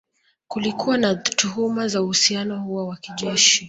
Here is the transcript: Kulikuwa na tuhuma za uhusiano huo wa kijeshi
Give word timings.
Kulikuwa 0.47 0.97
na 0.97 1.15
tuhuma 1.15 1.87
za 1.87 2.01
uhusiano 2.01 2.59
huo 2.61 2.87
wa 2.87 2.95
kijeshi 2.97 3.59